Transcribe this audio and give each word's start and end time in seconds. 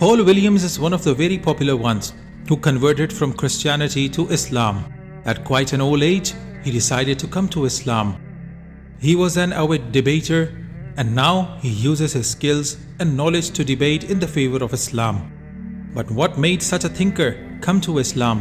Paul 0.00 0.24
Williams 0.24 0.64
is 0.64 0.80
one 0.80 0.94
of 0.94 1.04
the 1.04 1.12
very 1.12 1.36
popular 1.36 1.76
ones 1.76 2.14
who 2.48 2.56
converted 2.56 3.12
from 3.12 3.34
Christianity 3.34 4.08
to 4.08 4.30
Islam. 4.30 4.90
At 5.26 5.44
quite 5.44 5.74
an 5.74 5.82
old 5.82 6.02
age, 6.02 6.32
he 6.64 6.70
decided 6.70 7.18
to 7.18 7.26
come 7.26 7.50
to 7.50 7.66
Islam. 7.66 8.16
He 8.98 9.14
was 9.14 9.36
an 9.36 9.52
avid 9.52 9.92
debater 9.92 10.56
and 10.96 11.14
now 11.14 11.58
he 11.60 11.68
uses 11.68 12.14
his 12.14 12.30
skills 12.30 12.78
and 12.98 13.14
knowledge 13.14 13.50
to 13.50 13.62
debate 13.62 14.04
in 14.04 14.18
the 14.18 14.26
favor 14.26 14.64
of 14.64 14.72
Islam. 14.72 15.90
But 15.94 16.10
what 16.10 16.38
made 16.38 16.62
such 16.62 16.84
a 16.84 16.88
thinker 16.88 17.58
come 17.60 17.82
to 17.82 17.98
Islam? 17.98 18.40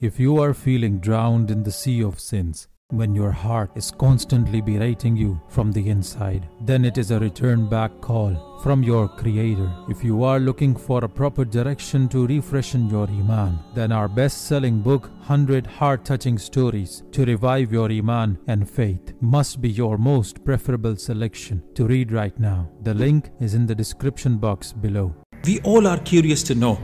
If 0.00 0.18
you 0.18 0.42
are 0.42 0.52
feeling 0.52 0.98
drowned 0.98 1.52
in 1.52 1.62
the 1.62 1.70
sea 1.70 2.02
of 2.02 2.18
sins, 2.18 2.66
when 2.90 3.14
your 3.14 3.30
heart 3.30 3.70
is 3.74 3.90
constantly 3.90 4.60
berating 4.60 5.16
you 5.16 5.40
from 5.48 5.72
the 5.72 5.88
inside, 5.88 6.48
then 6.60 6.84
it 6.84 6.98
is 6.98 7.10
a 7.10 7.18
return 7.18 7.68
back 7.68 8.00
call 8.00 8.58
from 8.62 8.82
your 8.82 9.08
Creator. 9.08 9.72
If 9.88 10.04
you 10.04 10.22
are 10.24 10.38
looking 10.38 10.74
for 10.76 11.04
a 11.04 11.08
proper 11.08 11.44
direction 11.44 12.08
to 12.10 12.26
refreshen 12.26 12.90
your 12.90 13.08
Iman, 13.08 13.58
then 13.74 13.92
our 13.92 14.08
best 14.08 14.46
selling 14.46 14.80
book, 14.80 15.04
100 15.04 15.66
Heart 15.66 16.04
Touching 16.04 16.38
Stories 16.38 17.02
to 17.12 17.24
Revive 17.24 17.72
Your 17.72 17.90
Iman 17.90 18.38
and 18.48 18.68
Faith, 18.68 19.14
must 19.20 19.60
be 19.60 19.70
your 19.70 19.96
most 19.96 20.44
preferable 20.44 20.96
selection 20.96 21.62
to 21.74 21.86
read 21.86 22.12
right 22.12 22.38
now. 22.38 22.68
The 22.82 22.94
link 22.94 23.30
is 23.40 23.54
in 23.54 23.66
the 23.66 23.74
description 23.74 24.38
box 24.38 24.72
below. 24.72 25.14
We 25.44 25.60
all 25.60 25.86
are 25.86 25.98
curious 25.98 26.42
to 26.44 26.54
know 26.54 26.78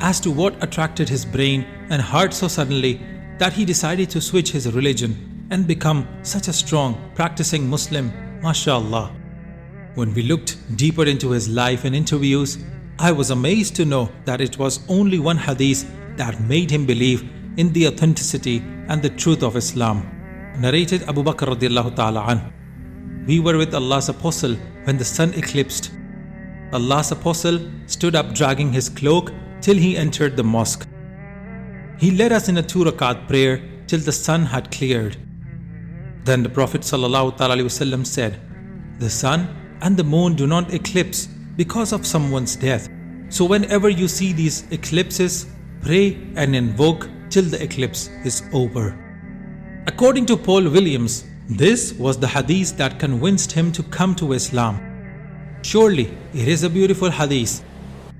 as 0.00 0.20
to 0.20 0.30
what 0.30 0.62
attracted 0.62 1.08
his 1.08 1.24
brain 1.24 1.64
and 1.88 2.02
heart 2.02 2.34
so 2.34 2.48
suddenly 2.48 3.00
that 3.38 3.52
he 3.52 3.64
decided 3.64 4.10
to 4.10 4.20
switch 4.20 4.50
his 4.52 4.70
religion 4.72 5.31
and 5.52 5.66
become 5.66 6.08
such 6.22 6.48
a 6.48 6.52
strong, 6.52 6.98
practicing 7.14 7.68
Muslim, 7.68 8.06
mashallah. 8.42 9.14
When 9.94 10.14
we 10.14 10.22
looked 10.22 10.56
deeper 10.76 11.04
into 11.04 11.30
his 11.30 11.48
life 11.48 11.84
and 11.84 11.94
interviews, 11.94 12.56
I 12.98 13.12
was 13.12 13.30
amazed 13.30 13.76
to 13.76 13.84
know 13.84 14.10
that 14.24 14.40
it 14.40 14.58
was 14.58 14.80
only 14.88 15.18
one 15.18 15.36
hadith 15.36 15.82
that 16.16 16.40
made 16.40 16.70
him 16.70 16.86
believe 16.86 17.22
in 17.58 17.72
the 17.74 17.86
authenticity 17.88 18.58
and 18.88 19.02
the 19.02 19.10
truth 19.10 19.42
of 19.42 19.56
Islam. 19.56 19.98
Narrated 20.58 21.02
Abu 21.02 21.22
Bakr 21.22 21.48
radiallahu 21.54 21.96
ta'ala 21.96 22.22
an. 22.32 23.24
We 23.26 23.38
were 23.38 23.58
with 23.58 23.74
Allah's 23.74 24.08
apostle 24.08 24.54
when 24.84 24.96
the 24.96 25.04
sun 25.04 25.34
eclipsed. 25.34 25.90
Allah's 26.72 27.12
apostle 27.12 27.60
stood 27.86 28.14
up 28.14 28.34
dragging 28.34 28.72
his 28.72 28.88
cloak 28.88 29.32
till 29.60 29.76
he 29.76 29.98
entered 29.98 30.34
the 30.36 30.44
mosque. 30.44 30.88
He 31.98 32.10
led 32.10 32.32
us 32.32 32.48
in 32.48 32.56
a 32.56 32.62
two 32.62 32.84
rakat 32.84 33.28
prayer 33.28 33.62
till 33.86 34.00
the 34.00 34.12
sun 34.12 34.46
had 34.46 34.70
cleared. 34.70 35.18
Then 36.24 36.42
the 36.42 36.48
Prophet 36.48 36.82
ﷺ 36.82 38.06
said, 38.06 38.40
The 38.98 39.10
sun 39.10 39.48
and 39.80 39.96
the 39.96 40.04
moon 40.04 40.34
do 40.34 40.46
not 40.46 40.72
eclipse 40.72 41.26
because 41.56 41.92
of 41.92 42.06
someone's 42.06 42.56
death. 42.56 42.88
So 43.28 43.44
whenever 43.44 43.88
you 43.88 44.08
see 44.08 44.32
these 44.32 44.64
eclipses, 44.70 45.46
pray 45.80 46.18
and 46.36 46.54
invoke 46.54 47.08
till 47.28 47.44
the 47.44 47.62
eclipse 47.62 48.08
is 48.24 48.42
over. 48.52 48.96
According 49.86 50.26
to 50.26 50.36
Paul 50.36 50.68
Williams, 50.70 51.24
this 51.48 51.92
was 51.94 52.18
the 52.18 52.28
hadith 52.28 52.76
that 52.76 53.00
convinced 53.00 53.50
him 53.50 53.72
to 53.72 53.82
come 53.82 54.14
to 54.16 54.32
Islam. 54.32 54.78
Surely 55.62 56.16
it 56.32 56.46
is 56.46 56.62
a 56.62 56.70
beautiful 56.70 57.10
hadith. 57.10 57.64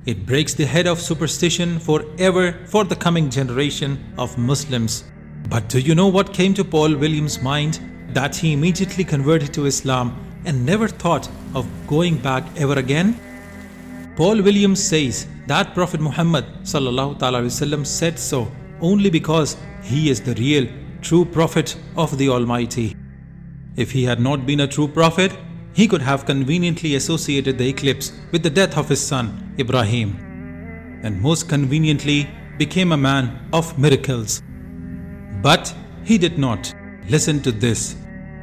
It 0.07 0.27
breaks 0.27 0.55
the 0.55 0.67
head 0.67 0.89
of 0.89 1.01
superstition 1.01 1.79
forever 1.79 2.59
for 2.67 2.85
the 2.85 2.97
coming 2.97 3.31
generation 3.31 4.13
of 4.19 4.37
Muslims. 4.37 5.05
But 5.49 5.69
do 5.69 5.79
you 5.81 5.95
know 5.95 6.09
what 6.09 6.33
came 6.33 6.55
to 6.55 6.65
Paul 6.65 6.97
Williams' 6.97 7.43
mind? 7.43 7.81
that 8.15 8.37
he 8.37 8.53
immediately 8.53 9.05
converted 9.05 9.53
to 9.55 9.67
Islam 9.67 10.09
and 10.45 10.67
never 10.67 10.89
thought 10.89 11.29
of 11.55 11.69
going 11.87 12.19
back 12.19 12.45
ever 12.57 12.75
again? 12.79 13.19
Paul 14.17 14.43
Williams 14.43 14.83
says 14.83 15.27
that 15.47 15.75
Prophet 15.75 16.01
Muhammad 16.01 16.45
said 16.65 18.19
so 18.19 18.53
only 18.81 19.11
because 19.11 19.57
he 19.83 20.11
is 20.11 20.21
the 20.21 20.35
real, 20.35 20.67
true 21.01 21.25
Prophet 21.25 21.77
of 21.97 22.19
the 22.19 22.29
Almighty. 22.29 22.95
If 23.77 23.91
he 23.93 24.05
had 24.05 24.21
not 24.21 24.45
been 24.45 24.61
a 24.61 24.69
true 24.69 24.89
Prophet, 24.89 25.33
he 25.73 25.89
could 25.89 26.03
have 26.03 26.27
conveniently 26.27 26.97
associated 26.97 27.57
the 27.57 27.69
eclipse 27.69 28.13
with 28.31 28.43
the 28.43 28.51
death 28.51 28.77
of 28.77 28.89
his 28.91 29.01
son 29.01 29.55
Ibrahim, 29.59 31.01
and 31.03 31.21
most 31.21 31.49
conveniently 31.49 32.29
became 32.59 32.93
a 32.93 32.97
man 32.97 33.49
of 33.53 33.79
miracles. 33.79 34.43
But 35.43 35.75
he 36.05 36.19
did 36.19 36.39
not. 36.39 36.73
Listen 37.09 37.43
to 37.43 37.51
this. 37.51 37.97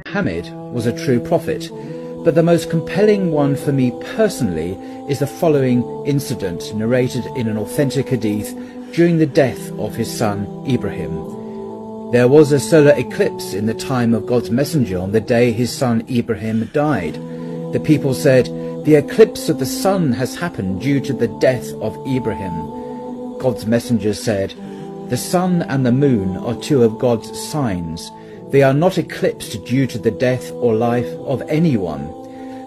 Muhammad 0.06 0.50
was 0.52 0.86
a 0.86 1.04
true 1.04 1.18
prophet, 1.18 1.70
but 2.24 2.34
the 2.34 2.42
most 2.42 2.68
compelling 2.68 3.32
one 3.32 3.56
for 3.56 3.72
me 3.72 3.90
personally 4.14 4.72
is 5.08 5.20
the 5.20 5.26
following 5.26 5.82
incident 6.06 6.74
narrated 6.74 7.24
in 7.36 7.48
an 7.48 7.56
authentic 7.56 8.10
hadith 8.10 8.54
during 8.92 9.16
the 9.16 9.26
death 9.26 9.72
of 9.78 9.94
his 9.94 10.14
son 10.14 10.46
Ibrahim. 10.68 12.10
There 12.12 12.28
was 12.28 12.52
a 12.52 12.60
solar 12.60 12.92
eclipse 12.96 13.54
in 13.54 13.64
the 13.64 13.74
time 13.74 14.12
of 14.12 14.26
God's 14.26 14.50
messenger 14.50 14.98
on 14.98 15.12
the 15.12 15.20
day 15.20 15.52
his 15.52 15.72
son 15.72 16.04
Ibrahim 16.10 16.68
died. 16.74 17.14
The 17.72 17.82
people 17.82 18.12
said, 18.12 18.46
The 18.84 18.96
eclipse 18.96 19.48
of 19.48 19.58
the 19.58 19.64
sun 19.64 20.12
has 20.12 20.36
happened 20.36 20.82
due 20.82 21.00
to 21.00 21.12
the 21.14 21.28
death 21.38 21.72
of 21.74 21.96
Ibrahim. 22.06 23.38
God's 23.38 23.64
messenger 23.64 24.12
said, 24.12 24.52
The 25.10 25.16
sun 25.16 25.62
and 25.62 25.84
the 25.84 25.90
moon 25.90 26.36
are 26.36 26.54
two 26.54 26.84
of 26.84 27.00
God's 27.00 27.36
signs. 27.36 28.12
They 28.50 28.62
are 28.62 28.72
not 28.72 28.96
eclipsed 28.96 29.64
due 29.64 29.88
to 29.88 29.98
the 29.98 30.12
death 30.12 30.52
or 30.52 30.72
life 30.72 31.08
of 31.26 31.42
anyone. 31.48 32.06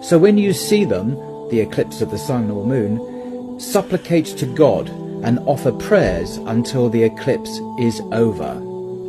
So 0.02 0.18
when 0.18 0.36
you 0.36 0.52
see 0.52 0.84
them, 0.84 1.14
the 1.48 1.60
eclipse 1.60 2.02
of 2.02 2.10
the 2.10 2.18
sun 2.18 2.50
or 2.50 2.66
moon, 2.66 3.58
supplicate 3.58 4.26
to 4.26 4.44
God 4.44 4.90
and 5.24 5.38
offer 5.46 5.72
prayers 5.72 6.36
until 6.36 6.90
the 6.90 7.02
eclipse 7.02 7.60
is 7.80 8.02
over. 8.12 8.60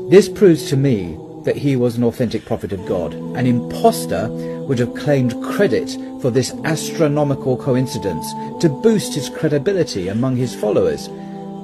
This 0.09 0.29
proves 0.29 0.69
to 0.69 0.77
me 0.77 1.19
that 1.43 1.57
he 1.57 1.75
was 1.75 1.97
an 1.97 2.05
authentic 2.05 2.45
prophet 2.45 2.71
of 2.71 2.85
God. 2.85 3.13
An 3.13 3.45
impostor 3.45 4.29
would 4.29 4.79
have 4.79 4.95
claimed 4.95 5.43
credit 5.43 5.91
for 6.21 6.31
this 6.31 6.53
astronomical 6.63 7.57
coincidence 7.57 8.31
to 8.61 8.69
boost 8.69 9.13
his 9.13 9.27
credibility 9.27 10.07
among 10.07 10.37
his 10.37 10.55
followers. 10.55 11.09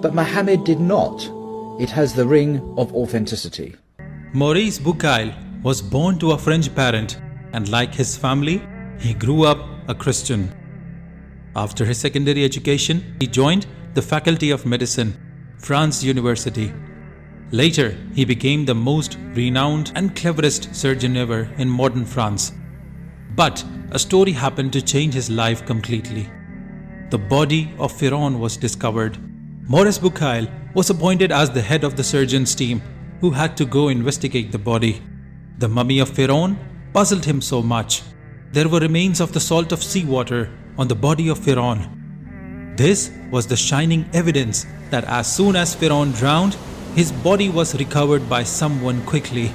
But 0.02 0.14
Muhammad 0.14 0.66
did 0.66 0.82
not. 0.82 1.32
It 1.82 1.90
has 1.90 2.14
the 2.14 2.28
ring 2.28 2.76
of 2.78 2.94
authenticity. 2.94 3.76
Maurice 4.34 4.78
Bucaille 4.78 5.34
was 5.64 5.82
born 5.82 6.20
to 6.20 6.34
a 6.34 6.38
French 6.38 6.74
parent 6.76 7.20
and 7.54 7.68
like 7.70 7.96
his 7.96 8.16
family, 8.16 8.62
he 9.00 9.16
grew 9.16 9.46
up 9.46 9.58
a 9.88 9.96
Christian. 9.96 10.54
After 11.56 11.84
his 11.84 11.98
secondary 11.98 12.46
education, 12.46 13.16
he 13.20 13.26
joined 13.26 13.66
the 13.96 14.02
Faculty 14.04 14.52
of 14.52 14.64
Medicine, 14.64 15.18
France 15.58 16.04
University. 16.04 16.72
Later, 17.50 17.98
he 18.14 18.26
became 18.26 18.64
the 18.64 18.76
most 18.76 19.18
renowned 19.34 19.92
and 19.96 20.16
cleverest 20.16 20.76
surgeon 20.76 21.18
ever 21.18 21.50
in 21.58 21.68
modern 21.68 22.06
France. 22.06 22.54
But 23.36 23.66
a 23.90 23.98
story 23.98 24.34
happened 24.34 24.72
to 24.74 24.84
change 24.84 25.16
his 25.16 25.32
life 25.32 25.66
completely. 25.66 26.30
The 27.10 27.18
body 27.18 27.74
of 27.80 27.92
Pharaoh 27.92 28.30
was 28.30 28.56
discovered. 28.56 29.18
Maurice 29.68 29.98
Bucaille 29.98 30.61
was 30.74 30.90
appointed 30.90 31.32
as 31.32 31.50
the 31.50 31.62
head 31.62 31.84
of 31.84 31.96
the 31.96 32.04
surgeon's 32.04 32.56
team 32.56 32.82
who 33.20 33.32
had 33.32 33.58
to 33.58 33.66
go 33.66 33.90
investigate 33.90 34.52
the 34.52 34.58
body. 34.58 35.02
The 35.58 35.68
mummy 35.68 36.00
of 36.00 36.10
Pharaoh 36.10 36.56
puzzled 36.94 37.26
him 37.26 37.42
so 37.42 37.62
much. 37.62 38.02
There 38.52 38.68
were 38.68 38.80
remains 38.80 39.20
of 39.22 39.34
the 39.34 39.40
salt 39.40 39.72
of 39.72 39.84
seawater 39.84 40.50
on 40.78 40.88
the 40.88 40.96
body 40.96 41.30
of 41.30 41.40
Pharaoh. 41.40 41.78
This 42.76 43.12
was 43.30 43.48
the 43.48 43.56
shining 43.58 44.10
evidence 44.14 44.66
that 44.90 45.04
as 45.06 45.34
soon 45.34 45.56
as 45.56 45.76
Pharaoh 45.76 46.06
drowned, 46.06 46.58
his 46.96 47.12
body 47.12 47.50
was 47.50 47.78
recovered 47.78 48.28
by 48.30 48.44
someone 48.44 49.06
quickly. 49.06 49.52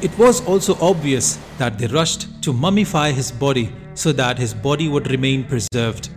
It 0.00 0.16
was 0.16 0.44
also 0.46 0.76
obvious 0.80 1.38
that 1.58 1.78
they 1.78 1.88
rushed 1.88 2.42
to 2.42 2.52
mummify 2.52 3.12
his 3.12 3.30
body 3.30 3.72
so 3.94 4.12
that 4.12 4.38
his 4.38 4.54
body 4.54 4.88
would 4.88 5.10
remain 5.10 5.44
preserved. 5.44 6.10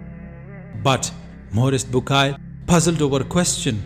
But 0.83 1.11
Maurice 1.51 1.83
Bucaille 1.83 2.37
puzzled 2.67 3.01
over 3.01 3.21
a 3.21 3.25
question. 3.25 3.83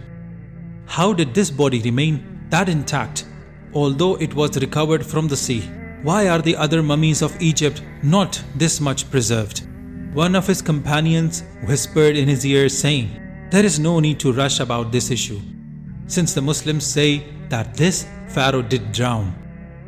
How 0.86 1.14
did 1.14 1.34
this 1.34 1.52
body 1.52 1.82
remain 1.82 2.36
that 2.50 2.70
intact, 2.70 3.26
although 3.74 4.16
it 4.16 4.34
was 4.34 4.58
recovered 4.58 5.06
from 5.06 5.28
the 5.28 5.38
sea. 5.38 5.62
Why 6.04 6.28
are 6.28 6.42
the 6.42 6.56
other 6.56 6.84
mummies 6.84 7.22
of 7.22 7.42
Egypt 7.42 7.82
not 8.04 8.42
this 8.56 8.80
much 8.80 9.10
preserved? 9.10 9.64
One 10.14 10.36
of 10.36 10.48
his 10.48 10.62
companions 10.62 11.44
whispered 11.66 12.16
in 12.16 12.28
his 12.28 12.46
ear, 12.46 12.70
saying, 12.70 13.10
There 13.50 13.66
is 13.66 13.80
no 13.80 14.00
need 14.00 14.20
to 14.20 14.32
rush 14.32 14.60
about 14.60 14.92
this 14.92 15.12
issue, 15.12 15.42
since 16.08 16.34
the 16.34 16.42
Muslims 16.42 16.86
say 16.86 17.26
that 17.50 17.74
this 17.76 18.08
Pharaoh 18.30 18.62
did 18.62 18.92
drown. 18.92 19.34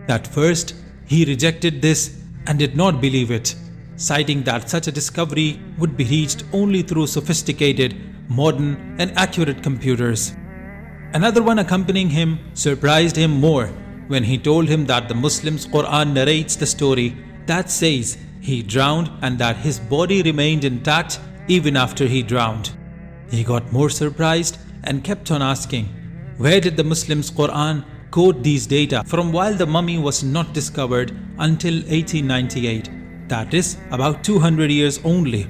That 0.07 0.27
first, 0.27 0.73
he 1.05 1.23
rejected 1.23 1.81
this 1.81 2.21
and 2.47 2.57
did 2.59 2.75
not 2.75 2.99
believe 2.99 3.31
it, 3.31 3.55
citing 3.95 4.43
that 4.43 4.69
such 4.69 4.87
a 4.87 4.91
discovery 4.91 5.61
would 5.77 5.95
be 5.95 6.05
reached 6.05 6.43
only 6.51 6.81
through 6.81 7.07
sophisticated, 7.07 7.95
modern, 8.29 8.95
and 8.99 9.17
accurate 9.17 9.63
computers. 9.63 10.33
Another 11.17 11.41
one 11.41 11.57
accompanying 11.57 12.11
him 12.11 12.37
surprised 12.53 13.15
him 13.15 13.31
more 13.31 13.67
when 14.07 14.23
he 14.23 14.37
told 14.37 14.69
him 14.69 14.85
that 14.85 15.07
the 15.09 15.15
Muslims' 15.15 15.65
Quran 15.65 16.13
narrates 16.13 16.55
the 16.55 16.67
story 16.67 17.17
that 17.47 17.71
says 17.71 18.19
he 18.39 18.61
drowned 18.61 19.09
and 19.23 19.39
that 19.39 19.57
his 19.57 19.79
body 19.79 20.21
remained 20.21 20.63
intact 20.63 21.19
even 21.47 21.75
after 21.75 22.05
he 22.05 22.21
drowned. 22.21 22.69
He 23.31 23.43
got 23.43 23.71
more 23.71 23.89
surprised 23.89 24.59
and 24.83 25.03
kept 25.03 25.31
on 25.31 25.41
asking, 25.41 25.85
Where 26.37 26.61
did 26.61 26.77
the 26.77 26.83
Muslims' 26.83 27.31
Quran 27.31 27.83
quote 28.11 28.43
these 28.43 28.67
data 28.67 29.03
from 29.07 29.31
while 29.31 29.55
the 29.55 29.65
mummy 29.65 29.97
was 29.97 30.23
not 30.23 30.53
discovered 30.53 31.09
until 31.39 31.77
1898? 31.77 32.91
That 33.27 33.55
is 33.55 33.77
about 33.89 34.23
200 34.23 34.69
years 34.69 34.99
only. 35.03 35.47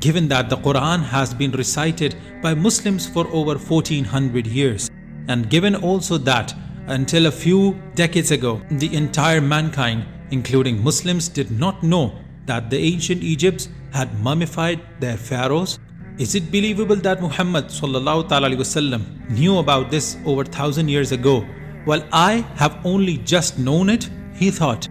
Given 0.00 0.26
that 0.28 0.48
the 0.48 0.56
Quran 0.56 1.04
has 1.04 1.34
been 1.34 1.52
recited 1.52 2.16
by 2.40 2.54
Muslims 2.54 3.06
for 3.06 3.26
over 3.28 3.56
1400 3.58 4.46
years, 4.46 4.90
and 5.27 5.49
given 5.49 5.75
also 5.75 6.17
that 6.17 6.53
until 6.87 7.25
a 7.25 7.31
few 7.31 7.79
decades 7.95 8.31
ago, 8.31 8.61
the 8.71 8.93
entire 8.95 9.41
mankind, 9.41 10.05
including 10.31 10.83
Muslims, 10.83 11.27
did 11.27 11.51
not 11.51 11.83
know 11.83 12.13
that 12.45 12.69
the 12.69 12.77
ancient 12.77 13.23
Egypts 13.23 13.67
had 13.91 14.19
mummified 14.21 14.79
their 14.99 15.17
pharaohs 15.17 15.79
is 16.17 16.33
it 16.33 16.51
believable 16.51 16.95
that 16.95 17.21
Muhammad 17.21 17.65
وسلم, 17.67 19.29
knew 19.29 19.59
about 19.59 19.91
this 19.91 20.17
over 20.25 20.43
thousand 20.43 20.89
years 20.89 21.11
ago, 21.11 21.41
while 21.85 22.03
I 22.11 22.43
have 22.55 22.83
only 22.83 23.17
just 23.19 23.59
known 23.59 23.87
it? 23.91 24.09
He 24.33 24.49
thought. 24.49 24.87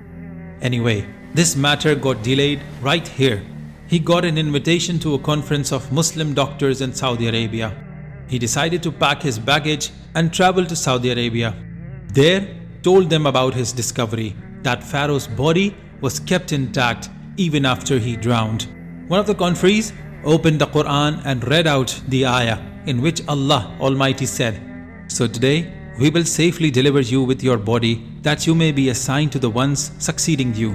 Anyway, 0.62 1.05
this 1.35 1.56
matter 1.56 1.97
got 1.97 2.23
delayed 2.23 2.61
right 2.81 3.08
here. 3.08 3.43
He 3.88 3.99
got 3.99 4.25
an 4.25 4.38
invitation 4.38 5.00
to 5.00 5.14
a 5.14 5.19
conference 5.19 5.73
of 5.73 5.91
Muslim 5.91 6.32
doctors 6.32 6.81
in 6.81 6.93
Saudi 6.93 7.26
Arabia. 7.26 7.75
He 8.29 8.38
decided 8.38 8.81
to 8.85 8.93
pack 8.93 9.20
his 9.20 9.37
baggage 9.37 9.91
and 10.16 10.34
traveled 10.34 10.69
to 10.69 10.75
Saudi 10.75 11.12
Arabia. 11.12 11.56
There, 12.13 12.48
told 12.84 13.10
them 13.10 13.25
about 13.25 13.54
his 13.54 13.72
discovery 13.72 14.36
that 14.63 14.84
Pharaoh's 14.84 15.28
body 15.28 15.75
was 16.02 16.19
kept 16.19 16.52
intact 16.52 17.10
even 17.38 17.66
after 17.66 18.00
he 18.00 18.16
drowned. 18.16 18.68
One 19.08 19.19
of 19.19 19.28
the 19.28 19.36
conferees 19.36 19.94
opened 20.24 20.60
the 20.60 20.68
Quran 20.68 21.22
and 21.25 21.48
read 21.48 21.68
out 21.68 22.00
the 22.08 22.25
ayah 22.25 22.60
in 22.86 23.02
which 23.02 23.25
Allah 23.28 23.75
Almighty 23.80 24.25
said, 24.25 24.60
So 25.08 25.28
today 25.28 25.74
we 26.00 26.10
will 26.10 26.25
safely 26.25 26.72
deliver 26.72 27.02
you 27.02 27.24
with 27.24 27.44
your 27.44 27.57
body 27.57 28.07
that 28.22 28.48
you 28.48 28.56
may 28.56 28.72
be 28.72 28.90
assigned 28.90 29.31
to 29.34 29.40
the 29.40 29.50
ones 29.50 29.92
succeeding 30.00 30.56
you. 30.56 30.74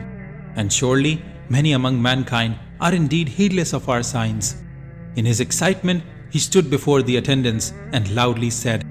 And 0.55 0.73
surely 0.73 1.23
many 1.49 1.73
among 1.73 2.01
mankind 2.01 2.59
are 2.81 2.95
indeed 2.95 3.29
heedless 3.29 3.73
of 3.73 3.89
our 3.89 4.03
signs. 4.03 4.63
In 5.17 5.25
his 5.25 5.41
excitement, 5.41 6.03
he 6.31 6.39
stood 6.39 6.71
before 6.71 7.03
the 7.03 7.17
attendants 7.17 7.73
and 7.93 8.15
loudly 8.15 8.51
said, 8.51 8.85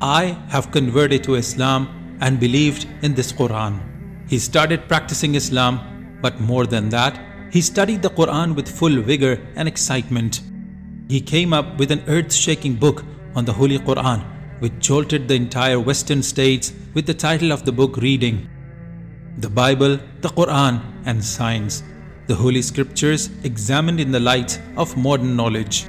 I 0.00 0.36
have 0.48 0.72
converted 0.72 1.24
to 1.24 1.36
Islam 1.36 2.18
and 2.20 2.38
believed 2.38 2.86
in 3.02 3.14
this 3.14 3.32
Quran. 3.32 3.80
He 4.28 4.38
started 4.38 4.88
practicing 4.88 5.36
Islam, 5.36 6.18
but 6.20 6.38
more 6.40 6.66
than 6.66 6.90
that, 6.90 7.18
he 7.50 7.62
studied 7.62 8.02
the 8.02 8.10
Quran 8.10 8.54
with 8.54 8.68
full 8.68 9.00
vigor 9.00 9.40
and 9.54 9.66
excitement. 9.66 10.42
He 11.08 11.20
came 11.20 11.54
up 11.54 11.78
with 11.78 11.90
an 11.90 12.02
earth 12.08 12.32
shaking 12.32 12.74
book 12.74 13.04
on 13.34 13.46
the 13.46 13.52
Holy 13.54 13.78
Quran, 13.78 14.22
which 14.58 14.78
jolted 14.80 15.28
the 15.28 15.34
entire 15.34 15.80
Western 15.80 16.22
states 16.22 16.74
with 16.92 17.06
the 17.06 17.14
title 17.14 17.50
of 17.50 17.64
the 17.64 17.72
book 17.72 17.96
reading 17.96 18.50
The 19.38 19.48
Bible, 19.48 19.98
the 20.20 20.28
Quran, 20.28 20.82
and 21.06 21.24
Science, 21.24 21.82
the 22.26 22.34
Holy 22.34 22.60
Scriptures 22.60 23.30
examined 23.44 24.00
in 24.00 24.10
the 24.10 24.20
light 24.20 24.60
of 24.76 24.96
modern 24.96 25.36
knowledge. 25.36 25.86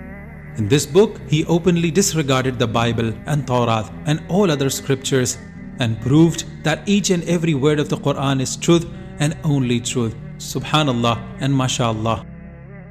In 0.58 0.68
this 0.68 0.88
book, 0.88 1.22
he 1.28 1.46
openly 1.46 1.92
disregarded 1.92 2.58
the 2.58 2.66
Bible 2.68 3.14
and 3.28 3.46
Torah 3.46 3.94
and 4.08 4.24
all 4.28 4.50
other 4.50 4.72
scriptures 4.72 5.38
and 5.80 6.02
proved 6.02 6.46
that 6.64 6.82
each 6.90 7.12
and 7.12 7.24
every 7.26 7.54
word 7.54 7.80
of 7.80 7.90
the 7.90 7.98
Quran 7.98 8.42
is 8.42 8.56
truth 8.56 8.88
and 9.20 9.38
only 9.44 9.80
truth. 9.80 10.16
Subhanallah 10.40 11.16
and 11.42 11.54
MashaAllah. 11.54 12.26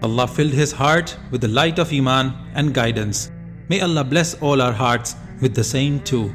Allah 0.02 0.28
filled 0.28 0.52
his 0.52 0.70
heart 0.70 1.16
with 1.32 1.40
the 1.40 1.48
light 1.48 1.80
of 1.80 1.92
Iman 1.92 2.32
and 2.54 2.72
guidance. 2.72 3.32
May 3.68 3.80
Allah 3.80 4.04
bless 4.04 4.34
all 4.34 4.62
our 4.62 4.72
hearts 4.72 5.16
with 5.40 5.56
the 5.56 5.64
same 5.64 5.98
too. 6.04 6.32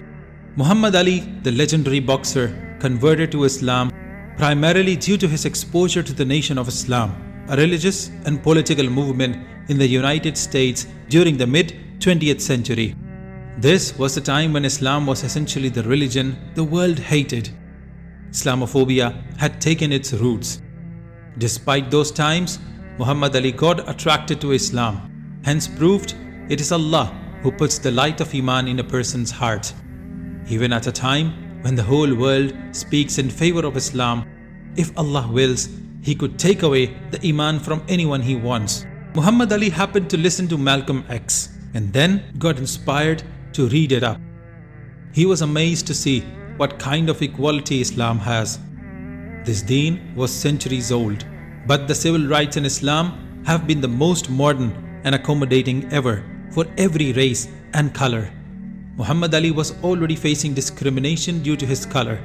Muhammad 0.57 0.97
Ali, 0.97 1.19
the 1.43 1.51
legendary 1.53 2.01
boxer, 2.01 2.77
converted 2.81 3.31
to 3.31 3.45
Islam 3.45 3.89
primarily 4.35 4.97
due 4.97 5.17
to 5.17 5.29
his 5.29 5.45
exposure 5.45 6.03
to 6.03 6.11
the 6.11 6.25
Nation 6.25 6.57
of 6.57 6.67
Islam, 6.67 7.15
a 7.47 7.55
religious 7.55 8.09
and 8.25 8.43
political 8.43 8.89
movement 8.89 9.37
in 9.69 9.77
the 9.77 9.87
United 9.87 10.37
States 10.37 10.87
during 11.09 11.37
the 11.37 11.47
mid 11.47 11.73
20th 11.99 12.41
century. 12.41 12.95
This 13.57 13.97
was 13.97 14.15
the 14.15 14.21
time 14.21 14.53
when 14.53 14.65
Islam 14.65 15.05
was 15.05 15.23
essentially 15.23 15.69
the 15.69 15.83
religion 15.83 16.37
the 16.55 16.63
world 16.63 16.97
hated. 16.97 17.49
Islamophobia 18.31 19.37
had 19.37 19.59
taken 19.61 19.91
its 19.91 20.13
roots. 20.13 20.61
Despite 21.37 21.91
those 21.91 22.11
times, 22.11 22.59
Muhammad 22.97 23.35
Ali 23.35 23.51
got 23.51 23.87
attracted 23.89 24.41
to 24.41 24.53
Islam, 24.53 25.41
hence 25.43 25.67
proved 25.67 26.15
it 26.49 26.61
is 26.61 26.71
Allah 26.71 27.15
who 27.41 27.51
puts 27.51 27.77
the 27.77 27.91
light 27.91 28.21
of 28.21 28.33
Iman 28.33 28.67
in 28.67 28.79
a 28.79 28.83
person's 28.83 29.31
heart. 29.31 29.73
Even 30.47 30.73
at 30.73 30.87
a 30.87 30.91
time 30.91 31.61
when 31.61 31.75
the 31.75 31.83
whole 31.83 32.13
world 32.15 32.53
speaks 32.71 33.17
in 33.17 33.29
favor 33.29 33.65
of 33.65 33.77
Islam, 33.77 34.25
if 34.75 34.97
Allah 34.97 35.29
wills, 35.31 35.69
He 36.01 36.15
could 36.15 36.39
take 36.39 36.63
away 36.63 36.97
the 37.11 37.27
Iman 37.27 37.59
from 37.59 37.83
anyone 37.87 38.21
He 38.21 38.35
wants. 38.35 38.85
Muhammad 39.13 39.51
Ali 39.51 39.69
happened 39.69 40.09
to 40.09 40.17
listen 40.17 40.47
to 40.47 40.57
Malcolm 40.57 41.03
X 41.09 41.49
and 41.73 41.91
then 41.91 42.23
got 42.39 42.57
inspired 42.57 43.23
to 43.51 43.67
read 43.67 43.91
it 43.91 44.03
up. 44.03 44.17
He 45.11 45.25
was 45.25 45.41
amazed 45.41 45.85
to 45.87 45.93
see 45.93 46.21
what 46.55 46.79
kind 46.79 47.09
of 47.09 47.21
equality 47.21 47.81
Islam 47.81 48.19
has. 48.19 48.57
This 49.43 49.61
deen 49.61 50.15
was 50.15 50.31
centuries 50.31 50.93
old, 50.93 51.25
but 51.67 51.89
the 51.89 51.95
civil 51.95 52.25
rights 52.25 52.55
in 52.55 52.63
Islam 52.63 53.43
have 53.45 53.67
been 53.67 53.81
the 53.81 53.87
most 53.87 54.29
modern 54.29 55.01
and 55.03 55.13
accommodating 55.13 55.91
ever 55.91 56.23
for 56.51 56.65
every 56.77 57.11
race 57.11 57.49
and 57.73 57.93
color. 57.93 58.31
Muhammad 58.95 59.35
Ali 59.35 59.51
was 59.51 59.73
already 59.83 60.15
facing 60.15 60.53
discrimination 60.53 61.43
due 61.43 61.57
to 61.57 61.65
his 61.65 61.85
color, 61.85 62.19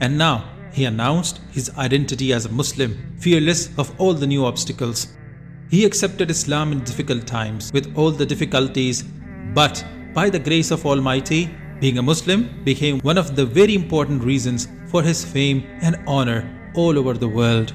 and 0.00 0.18
now 0.18 0.50
he 0.72 0.84
announced 0.84 1.40
his 1.52 1.70
identity 1.78 2.34
as 2.34 2.44
a 2.44 2.52
Muslim, 2.52 3.16
fearless 3.18 3.70
of 3.78 3.98
all 3.98 4.12
the 4.12 4.26
new 4.26 4.44
obstacles. 4.44 5.14
He 5.70 5.84
accepted 5.84 6.30
Islam 6.30 6.72
in 6.72 6.82
difficult 6.82 7.26
times 7.26 7.70
with 7.74 7.94
all 7.94 8.10
the 8.10 8.24
difficulties, 8.24 9.04
but 9.52 9.84
by 10.14 10.30
the 10.30 10.38
grace 10.38 10.70
of 10.70 10.86
Almighty, 10.86 11.50
being 11.78 11.98
a 11.98 12.02
Muslim 12.02 12.64
became 12.64 13.00
one 13.00 13.18
of 13.18 13.36
the 13.36 13.44
very 13.44 13.74
important 13.74 14.24
reasons 14.24 14.66
for 14.86 15.02
his 15.02 15.22
fame 15.24 15.66
and 15.82 15.96
honor 16.06 16.72
all 16.74 16.98
over 16.98 17.12
the 17.12 17.28
world. 17.28 17.74